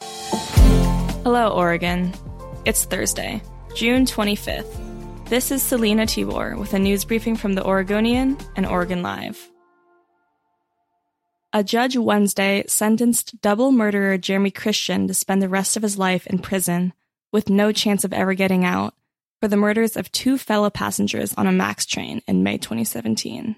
[0.00, 2.12] Hello, Oregon.
[2.64, 3.42] It's Thursday,
[3.74, 5.28] June 25th.
[5.28, 9.50] This is Selena Tibor with a news briefing from the Oregonian and Oregon Live.
[11.52, 16.26] A judge Wednesday sentenced double murderer Jeremy Christian to spend the rest of his life
[16.26, 16.92] in prison
[17.32, 18.94] with no chance of ever getting out
[19.40, 23.56] for the murders of two fellow passengers on a MAX train in May 2017.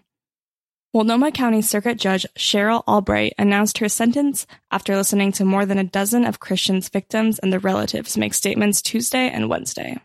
[0.92, 5.84] Multnomah County Circuit Judge Cheryl Albrecht announced her sentence after listening to more than a
[5.84, 10.00] dozen of Christian's victims and their relatives make statements Tuesday and Wednesday.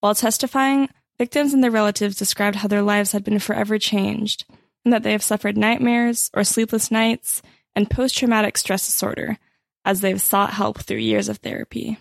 [0.00, 4.46] While testifying, victims and their relatives described how their lives had been forever changed
[4.86, 7.42] and that they have suffered nightmares or sleepless nights
[7.76, 9.36] and post traumatic stress disorder
[9.84, 11.98] as they've sought help through years of therapy.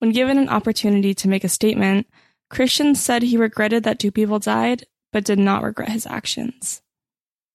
[0.00, 2.08] When given an opportunity to make a statement,
[2.50, 6.82] Christian said he regretted that two people died, but did not regret his actions.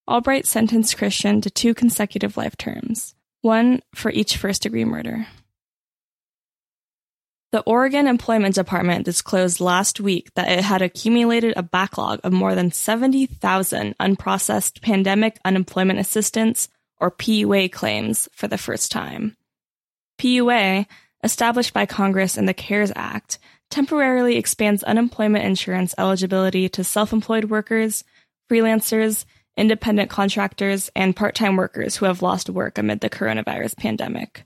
[0.08, 5.28] Albrecht sentenced Christian to two consecutive life terms, one for each first degree murder.
[7.52, 12.54] The Oregon Employment Department disclosed last week that it had accumulated a backlog of more
[12.54, 16.68] than 70,000 unprocessed pandemic unemployment assistance
[17.00, 19.38] or PUA claims for the first time.
[20.20, 20.86] PUA,
[21.24, 27.46] established by Congress in the CARES Act, temporarily expands unemployment insurance eligibility to self employed
[27.46, 28.04] workers,
[28.52, 29.26] freelancers,
[29.58, 34.46] independent contractors, and part time workers who have lost work amid the coronavirus pandemic.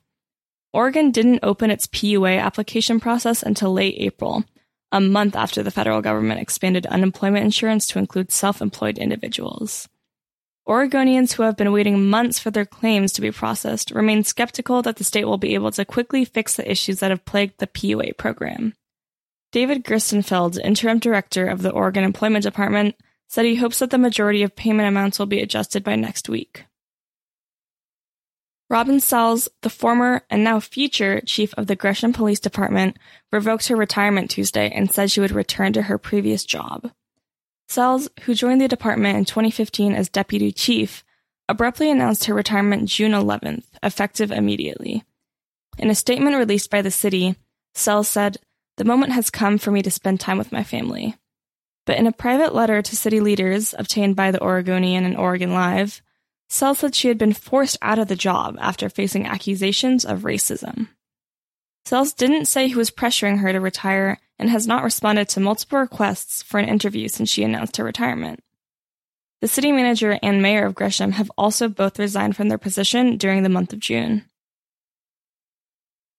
[0.72, 4.44] Oregon didn't open its PUA application process until late April,
[4.92, 9.88] a month after the federal government expanded unemployment insurance to include self employed individuals.
[10.68, 14.98] Oregonians who have been waiting months for their claims to be processed remain skeptical that
[14.98, 18.18] the state will be able to quickly fix the issues that have plagued the PUA
[18.18, 18.76] program.
[19.52, 22.94] David Gerstenfeld, interim director of the Oregon Employment Department,
[23.30, 26.66] said he hopes that the majority of payment amounts will be adjusted by next week.
[28.72, 32.98] Robin Sells, the former and now future chief of the Gresham Police Department,
[33.32, 36.92] revoked her retirement Tuesday and said she would return to her previous job.
[37.68, 41.04] Sells, who joined the department in 2015 as deputy chief,
[41.48, 45.04] abruptly announced her retirement June 11th, effective immediately.
[45.78, 47.36] In a statement released by the city,
[47.76, 48.38] Sells said,
[48.78, 51.16] The moment has come for me to spend time with my family.
[51.90, 56.04] But in a private letter to city leaders obtained by the Oregonian and Oregon Live,
[56.48, 60.90] Sells said she had been forced out of the job after facing accusations of racism.
[61.86, 65.80] Sells didn't say who was pressuring her to retire and has not responded to multiple
[65.80, 68.44] requests for an interview since she announced her retirement.
[69.42, 73.42] The city manager and mayor of Gresham have also both resigned from their position during
[73.42, 74.26] the month of June.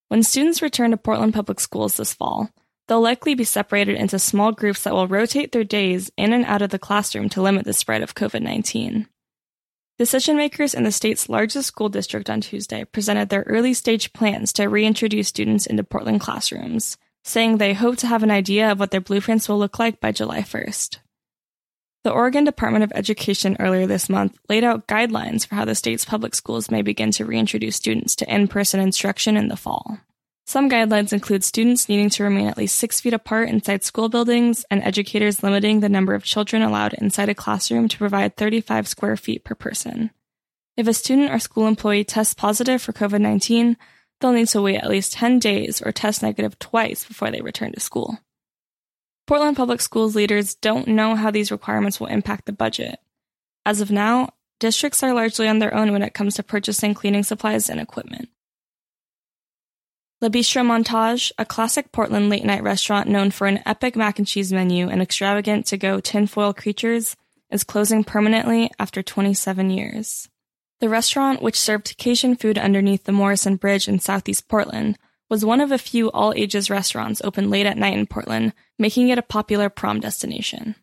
[0.09, 2.51] When students return to Portland Public Schools this fall,
[2.91, 6.61] They'll likely be separated into small groups that will rotate their days in and out
[6.61, 9.07] of the classroom to limit the spread of COVID 19.
[9.97, 14.53] Decision makers in the state's largest school district on Tuesday presented their early stage plans
[14.55, 18.91] to reintroduce students into Portland classrooms, saying they hope to have an idea of what
[18.91, 20.99] their blueprints will look like by July 1st.
[22.03, 26.05] The Oregon Department of Education earlier this month laid out guidelines for how the state's
[26.05, 30.01] public schools may begin to reintroduce students to in person instruction in the fall.
[30.51, 34.65] Some guidelines include students needing to remain at least six feet apart inside school buildings
[34.69, 39.17] and educators limiting the number of children allowed inside a classroom to provide 35 square
[39.17, 40.11] feet per person.
[40.77, 43.77] If a student or school employee tests positive for COVID 19,
[44.21, 47.71] they'll need to wait at least 10 days or test negative twice before they return
[47.71, 48.19] to school.
[49.29, 52.99] Portland Public Schools leaders don't know how these requirements will impact the budget.
[53.65, 57.23] As of now, districts are largely on their own when it comes to purchasing cleaning
[57.23, 58.31] supplies and equipment.
[60.23, 64.29] Le Bistro Montage, a classic Portland late night restaurant known for an epic mac and
[64.29, 67.17] cheese menu and extravagant to go tinfoil creatures,
[67.51, 70.29] is closing permanently after 27 years.
[70.81, 74.99] The restaurant, which served Cajun food underneath the Morrison Bridge in southeast Portland,
[75.31, 79.09] was one of a few all ages restaurants open late at night in Portland, making
[79.09, 80.75] it a popular prom destination.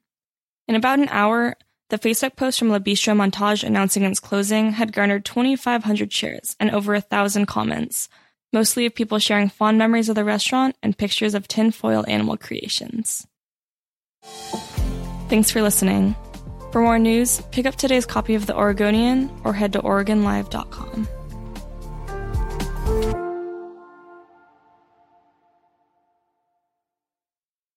[0.67, 1.57] In about an hour,
[1.89, 6.71] the Facebook post from Le Bistro Montage announcing its closing had garnered 2,500 shares and
[6.71, 8.09] over a thousand comments,
[8.57, 13.27] mostly of people sharing fond memories of the restaurant and pictures of tinfoil animal creations.
[15.29, 16.15] Thanks for listening.
[16.71, 21.07] For more news, pick up today's copy of The Oregonian or head to OregonLive.com.